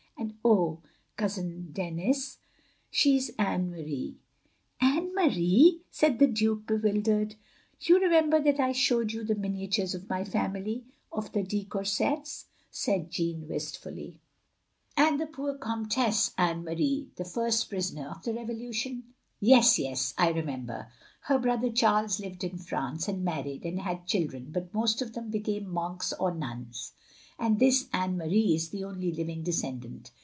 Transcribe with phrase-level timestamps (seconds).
[0.17, 0.81] And oh.
[1.17, 2.37] Cousin Denis,
[2.91, 4.17] she is Anne Marie."
[4.81, 7.35] "Anne Marie!" said the Duke, bewildered."
[7.81, 11.65] You remember that I showed you the minia tures of my family— of the de
[11.65, 14.19] Coursets," said OF GROSVENOR SQUARE 349 Jeanne wistfiilly,
[15.09, 19.03] "and the pcx>r Comtesse Anne Marie, the first prisoner of the Revolution?"
[19.39, 20.91] "Yes, yes, I remember."
[21.21, 25.29] "Her brother Charles lived in France, and married, and had children, but most of them
[25.29, 26.93] became monks or nuns.
[27.37, 30.11] And this Anne Marie is the only living descendant.